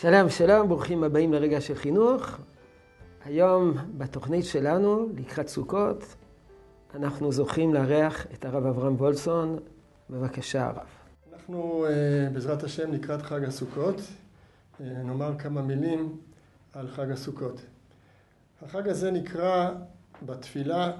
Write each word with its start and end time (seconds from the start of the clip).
שלום, 0.00 0.28
שלום, 0.28 0.68
ברוכים 0.68 1.04
הבאים 1.04 1.32
לרגע 1.32 1.60
של 1.60 1.74
חינוך. 1.74 2.38
היום 3.24 3.74
בתוכנית 3.96 4.44
שלנו, 4.44 5.08
לקראת 5.16 5.48
סוכות, 5.48 6.04
אנחנו 6.94 7.32
זוכים 7.32 7.74
לארח 7.74 8.26
את 8.34 8.44
הרב 8.44 8.66
אברהם 8.66 8.94
וולסון. 8.94 9.58
בבקשה, 10.10 10.66
הרב. 10.66 10.86
אנחנו 11.32 11.86
בעזרת 12.32 12.62
השם 12.62 12.92
לקראת 12.92 13.22
חג 13.22 13.44
הסוכות, 13.44 14.00
נאמר 14.80 15.38
כמה 15.38 15.62
מילים 15.62 16.16
על 16.72 16.88
חג 16.88 17.10
הסוכות. 17.10 17.60
החג 18.62 18.88
הזה 18.88 19.10
נקרא 19.10 19.70
בתפילה 20.26 20.92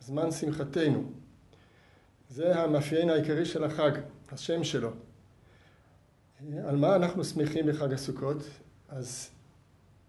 זמן 0.00 0.30
שמחתנו. 0.30 1.02
זה 2.28 2.60
המאפיין 2.62 3.10
העיקרי 3.10 3.44
של 3.44 3.64
החג, 3.64 3.90
השם 4.32 4.64
שלו. 4.64 4.90
על 6.68 6.76
מה 6.76 6.96
אנחנו 6.96 7.24
שמחים 7.24 7.66
בחג 7.66 7.92
הסוכות? 7.92 8.36
אז 8.88 9.30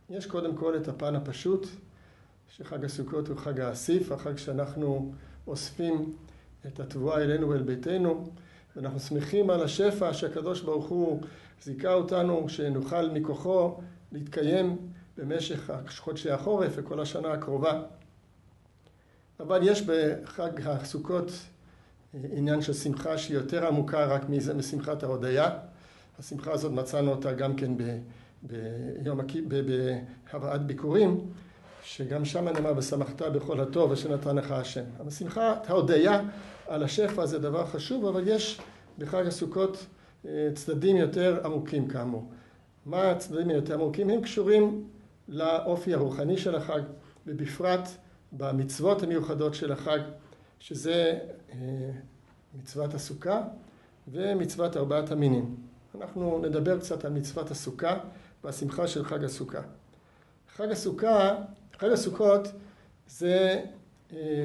יש 0.09 0.25
קודם 0.25 0.55
כל 0.55 0.77
את 0.77 0.87
הפן 0.87 1.15
הפשוט, 1.15 1.67
שחג 2.49 2.85
הסוכות 2.85 3.27
הוא 3.27 3.37
חג 3.37 3.59
האסיף, 3.59 4.11
החג 4.11 4.37
שאנחנו 4.37 5.13
אוספים 5.47 6.15
את 6.67 6.79
התבואה 6.79 7.23
אלינו 7.23 7.49
ואל 7.49 7.61
ביתנו, 7.61 8.29
ואנחנו 8.75 8.99
שמחים 8.99 9.49
על 9.49 9.63
השפע 9.63 10.13
שהקדוש 10.13 10.61
ברוך 10.61 10.87
הוא 10.87 11.21
זיכה 11.63 11.93
אותנו, 11.93 12.49
שנוכל 12.49 13.09
מכוחו 13.09 13.79
להתקיים 14.11 14.77
במשך 15.17 15.71
חודשי 15.97 16.31
החורף 16.31 16.71
וכל 16.75 16.99
השנה 16.99 17.33
הקרובה. 17.33 17.81
אבל 19.39 19.59
יש 19.63 19.81
בחג 19.81 20.67
הסוכות 20.67 21.31
עניין 22.13 22.61
של 22.61 22.73
שמחה 22.73 23.17
שהיא 23.17 23.37
יותר 23.37 23.67
עמוקה 23.67 24.05
רק 24.05 24.21
משמחת 24.29 25.03
ההודיה. 25.03 25.49
השמחה 26.19 26.51
הזאת 26.51 26.71
מצאנו 26.71 27.11
אותה 27.11 27.33
גם 27.33 27.55
כן 27.55 27.71
ביום 28.43 29.19
בהבאת 29.47 30.65
ביקורים, 30.65 31.19
שגם 31.83 32.25
שם 32.25 32.47
נאמר 32.47 32.73
ושמחת 32.77 33.21
בכל 33.21 33.59
הטוב 33.59 33.91
אשר 33.91 34.13
נתן 34.13 34.35
לך 34.35 34.51
השם. 34.51 34.83
אבל 34.99 35.09
שמחת 35.09 35.69
ההודיה 35.69 36.21
על 36.67 36.83
השפע 36.83 37.25
זה 37.25 37.39
דבר 37.39 37.65
חשוב, 37.65 38.05
אבל 38.05 38.27
יש 38.27 38.61
בחג 38.97 39.27
הסוכות 39.27 39.85
צדדים 40.53 40.95
יותר 40.95 41.41
עמוקים 41.45 41.87
כאמור. 41.87 42.29
מה 42.85 43.11
הצדדים 43.11 43.49
היותר 43.49 43.73
עמוקים? 43.73 44.09
הם 44.09 44.21
קשורים 44.21 44.87
לאופי 45.27 45.93
הרוחני 45.93 46.37
של 46.37 46.55
החג, 46.55 46.81
ובפרט 47.27 47.89
במצוות 48.31 49.03
המיוחדות 49.03 49.53
של 49.53 49.71
החג, 49.71 49.99
שזה 50.59 51.19
מצוות 52.61 52.93
הסוכה 52.93 53.41
ומצוות 54.07 54.77
ארבעת 54.77 55.11
המינים. 55.11 55.55
אנחנו 55.95 56.39
נדבר 56.39 56.79
קצת 56.79 57.05
על 57.05 57.11
מצוות 57.11 57.51
הסוכה 57.51 57.97
והשמחה 58.43 58.87
של 58.87 59.03
חג 59.05 59.23
הסוכה. 59.23 59.61
חג 60.55 60.71
הסוכה, 60.71 61.35
חג 61.79 61.89
הסוכות 61.91 62.47
זה 63.07 63.65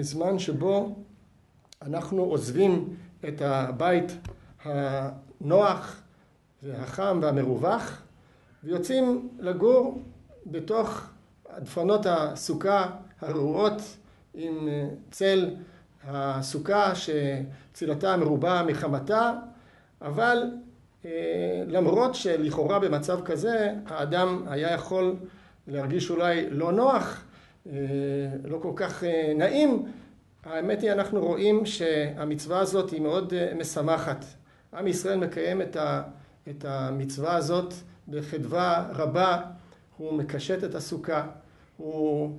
זמן 0.01 0.39
שבו 0.39 0.97
אנחנו 1.83 2.23
עוזבים 2.23 2.97
את 3.29 3.41
הבית 3.41 4.13
הנוח 4.65 6.03
והחם 6.63 7.19
והמרווח 7.23 8.03
ויוצאים 8.65 9.29
לגור 9.39 10.03
בתוך 10.47 11.07
דפנות 11.59 12.07
הסוכה 12.07 12.91
הרעועות 13.21 13.83
עם 14.35 14.69
צל 15.11 15.55
הסוכה 16.05 16.93
שצילתה 16.95 18.17
מרובה 18.17 18.63
מחמתה, 18.67 19.33
אבל 20.03 20.51
למרות 21.67 22.15
שלכאורה 22.15 22.79
במצב 22.79 23.21
כזה 23.25 23.73
האדם 23.87 24.43
היה 24.47 24.73
יכול 24.73 25.17
להרגיש 25.67 26.11
אולי 26.11 26.51
לא 26.51 26.73
נוח, 26.73 27.25
לא 28.45 28.59
כל 28.63 28.73
כך 28.77 29.05
נעים, 29.35 29.87
האמת 30.45 30.83
היא 30.83 30.93
אנחנו 30.93 31.21
רואים 31.27 31.67
שהמצווה 31.67 32.59
הזאת 32.59 32.91
היא 32.91 33.01
מאוד 33.01 33.33
משמחת. 33.59 34.25
עם 34.75 34.87
ישראל 34.87 35.19
מקיים 35.19 35.63
את 36.49 36.65
המצווה 36.65 37.37
הזאת 37.37 37.75
בחדווה 38.09 38.87
רבה, 38.95 39.43
הוא 39.97 40.13
מקשט 40.13 40.65
את 40.65 40.75
הסוכה, 40.75 41.27
הוא 41.77 42.39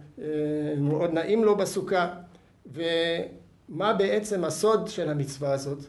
מאוד 0.77 1.13
נעים 1.13 1.43
לו 1.43 1.55
בסוכה, 1.55 2.13
ומה 2.73 3.93
בעצם 3.93 4.43
הסוד 4.43 4.87
של 4.87 5.09
המצווה 5.09 5.53
הזאת? 5.53 5.79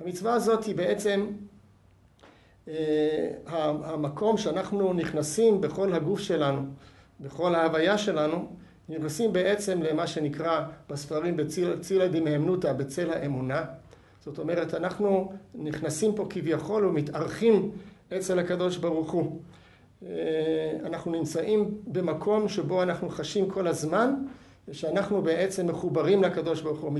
המצווה 0.00 0.34
הזאת 0.34 0.64
היא 0.64 0.76
בעצם 0.76 1.26
המקום 3.46 4.36
שאנחנו 4.36 4.92
נכנסים 4.92 5.60
בכל 5.60 5.92
הגוף 5.92 6.20
שלנו, 6.20 6.62
בכל 7.20 7.54
ההוויה 7.54 7.98
שלנו, 7.98 8.48
נכנסים 8.88 9.32
בעצם 9.32 9.82
למה 9.82 10.06
שנקרא 10.06 10.66
בספרים 10.90 11.36
בצילא 11.36 12.06
דמהימנותא, 12.06 12.72
בצל 12.72 13.10
האמונה. 13.10 13.64
זאת 14.20 14.38
אומרת, 14.38 14.74
אנחנו 14.74 15.32
נכנסים 15.54 16.14
פה 16.14 16.26
כביכול 16.30 16.84
ומתארחים 16.84 17.70
אצל 18.16 18.38
הקדוש 18.38 18.76
ברוך 18.76 19.10
הוא. 19.10 19.40
אנחנו 20.84 21.12
נמצאים 21.12 21.70
במקום 21.86 22.48
שבו 22.48 22.82
אנחנו 22.82 23.08
חשים 23.08 23.50
כל 23.50 23.66
הזמן 23.66 24.14
שאנחנו 24.72 25.22
בעצם 25.22 25.66
מחוברים 25.66 26.22
לקדוש 26.22 26.60
ברוך 26.60 26.80
הוא. 26.80 26.92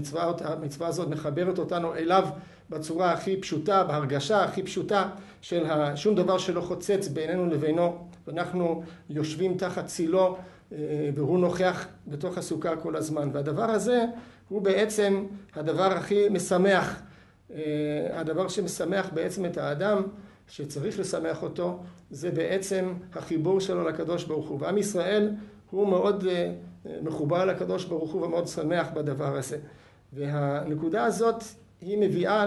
המצווה 0.44 0.88
הזאת 0.88 1.08
מחברת 1.08 1.58
אותנו 1.58 1.94
אליו 1.94 2.28
בצורה 2.70 3.12
הכי 3.12 3.36
פשוטה, 3.36 3.84
בהרגשה 3.84 4.44
הכי 4.44 4.62
פשוטה 4.62 5.08
של 5.40 5.64
שום 5.94 6.14
דבר 6.14 6.38
שלא 6.38 6.60
חוצץ 6.60 7.08
בינינו 7.08 7.46
לבינו, 7.46 7.96
ואנחנו 8.26 8.82
יושבים 9.10 9.56
תחת 9.56 9.86
צילו 9.86 10.36
והוא 11.14 11.38
נוכח 11.38 11.86
בתוך 12.06 12.38
הסוכה 12.38 12.76
כל 12.76 12.96
הזמן. 12.96 13.30
והדבר 13.32 13.70
הזה 13.70 14.04
הוא 14.48 14.62
בעצם 14.62 15.24
הדבר 15.54 15.92
הכי 15.92 16.28
משמח, 16.28 17.02
הדבר 18.12 18.48
שמשמח 18.48 19.10
בעצם 19.14 19.44
את 19.44 19.58
האדם, 19.58 20.02
שצריך 20.48 20.98
לשמח 20.98 21.42
אותו, 21.42 21.78
זה 22.10 22.30
בעצם 22.30 22.94
החיבור 23.14 23.60
שלו 23.60 23.88
לקדוש 23.88 24.24
ברוך 24.24 24.48
הוא. 24.48 24.58
ועם 24.60 24.78
ישראל 24.78 25.30
הוא 25.70 25.88
מאוד 25.88 26.24
מחובר 27.02 27.44
לקדוש 27.44 27.84
ברוך 27.84 28.12
הוא 28.12 28.22
ומאוד 28.26 28.48
שמח 28.48 28.88
בדבר 28.94 29.36
הזה. 29.36 29.58
והנקודה 30.12 31.04
הזאת 31.04 31.42
היא 31.80 31.98
מביאה 31.98 32.46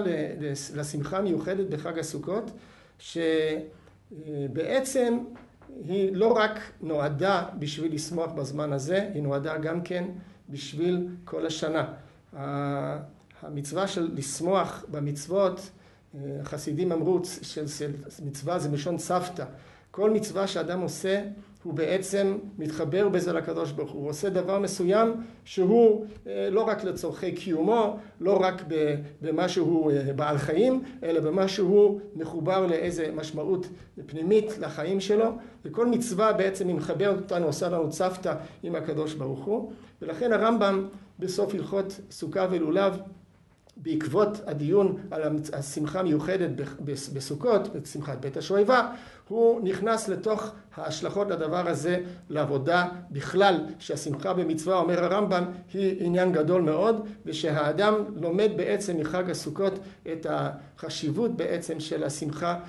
לשמחה 0.76 1.22
מיוחדת 1.22 1.68
בחג 1.68 2.00
הסוכות, 2.00 2.52
שבעצם 4.20 5.18
היא 5.88 6.16
לא 6.16 6.34
רק 6.34 6.60
נועדה 6.82 7.46
בשביל 7.60 7.94
לשמוח 7.94 8.32
בזמן 8.32 8.74
הזה, 8.74 9.10
היא 9.14 9.24
נועדה 9.24 9.58
גם 9.58 9.82
כן 9.82 10.06
בשביל 10.50 11.08
כל 11.26 11.46
השנה. 11.46 11.94
המצווה 13.42 13.88
של 13.88 14.12
לשמוח 14.14 14.86
במצוות, 14.92 15.70
החסידים 16.42 16.92
אמרו 16.92 17.20
שמצווה 17.42 18.60
זה 18.60 18.70
מלשון 18.70 18.98
צוותא. 18.98 19.46
כל 19.92 20.10
מצווה 20.10 20.48
שאדם 20.48 20.82
עושה 20.82 21.22
הוא 21.64 21.74
בעצם 21.74 22.38
מתחבר 22.58 23.10
בזה 23.10 23.34
לקדוש 23.34 23.72
ברוך 23.72 23.92
הוא. 23.92 24.02
הוא 24.02 24.10
עושה 24.10 24.30
דבר 24.30 24.60
מסוים 24.60 25.14
שהוא 25.46 26.06
לא 26.26 26.62
רק 26.62 26.84
לצורכי 26.84 27.32
קיומו, 27.32 27.98
לא 28.22 28.42
רק 28.42 28.64
במה 29.22 29.50
שהוא 29.50 29.92
בעל 30.16 30.38
חיים, 30.38 30.84
אלא 31.04 31.20
במה 31.20 31.48
שהוא 31.48 32.00
מחובר 32.16 32.66
לאיזה 32.68 33.12
משמעות 33.16 33.68
פנימית 34.06 34.58
לחיים 34.60 35.00
שלו. 35.00 35.32
וכל 35.66 35.88
מצווה 35.88 36.34
בעצם 36.34 36.68
היא 36.68 36.76
מחברת 36.76 37.18
אותנו, 37.18 37.46
עושה 37.46 37.70
לנו 37.70 37.90
צוותא 37.90 38.36
עם 38.64 38.76
הקדוש 38.76 39.14
ברוך 39.14 39.46
הוא. 39.46 39.72
ולכן 40.02 40.34
הרמב"ם 40.34 40.88
בסוף 41.20 41.54
הלכות 41.54 42.00
סוכה 42.12 42.48
ולולב 42.52 42.98
בעקבות 43.78 44.42
הדיון 44.48 44.98
על 45.12 45.22
השמחה 45.54 46.00
המיוחדת 46.00 46.50
בסוכות, 47.14 47.74
בשמחת 47.74 48.18
בית 48.18 48.38
השואבה, 48.38 48.92
הוא 49.28 49.62
נכנס 49.64 50.10
לתוך 50.10 50.52
ההשלכות 50.76 51.30
לדבר 51.30 51.70
הזה 51.70 51.98
לעבודה 52.30 52.88
בכלל, 53.12 53.66
שהשמחה 53.80 54.34
במצווה, 54.34 54.78
אומר 54.78 55.04
הרמב"ם, 55.04 55.46
היא 55.74 56.06
עניין 56.06 56.32
גדול 56.32 56.62
מאוד, 56.62 57.08
ושהאדם 57.26 57.96
לומד 58.16 58.52
בעצם 58.56 58.98
מחג 58.98 59.30
הסוכות 59.30 59.80
את 60.12 60.28
החשיבות 60.30 61.38
בעצם 61.38 61.80
של 61.80 62.04
השמחה 62.04 62.60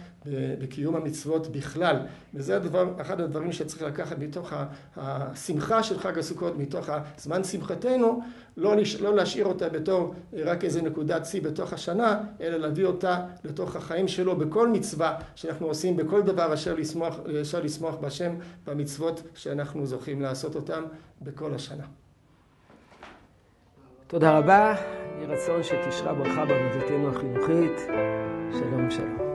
בקיום 0.59 0.97
המצוות 0.97 1.53
בכלל. 1.53 1.97
וזה 2.35 2.57
הדבר, 2.57 2.89
אחד 3.01 3.21
הדברים 3.21 3.53
שצריך 3.53 3.83
לקחת 3.83 4.19
מתוך 4.19 4.53
השמחה 4.97 5.83
של 5.83 5.99
חג 5.99 6.19
הסוכות, 6.19 6.59
מתוך 6.59 6.89
הזמן 7.19 7.45
שמחתנו, 7.45 8.21
לא, 8.57 8.75
לא 9.01 9.17
להשאיר 9.17 9.47
אותה 9.47 9.69
בתור 9.69 10.15
רק 10.45 10.65
איזה 10.65 10.83
נקודת 10.83 11.27
שיא 11.27 11.43
בתוך 11.43 11.73
השנה, 11.73 12.21
אלא 12.41 12.57
להביא 12.57 12.85
אותה 12.85 13.27
לתוך 13.45 13.77
החיים 13.77 14.09
שלו 14.09 14.37
בכל 14.37 14.69
מצווה 14.69 15.19
שאנחנו 15.35 15.67
עושים, 15.67 15.97
בכל 15.97 16.23
דבר 16.23 16.55
אשר 16.55 16.75
לשמוח, 16.75 17.17
לשמוח 17.65 17.92
בשם 18.01 18.35
במצוות 18.67 19.23
שאנחנו 19.35 19.87
זוכים 19.87 20.23
לעשות 20.23 20.55
אותם 20.55 20.83
בכל 21.23 21.55
השנה. 21.55 21.85
תודה 24.07 24.39
רבה, 24.39 24.75
יהי 25.17 25.27
רצון 25.27 25.63
שתשרה 25.63 26.15
ברכה 26.15 26.45
בעבודתנו 26.45 27.09
החינוכית. 27.09 27.79
שלום 28.53 28.91
שלום. 28.91 29.32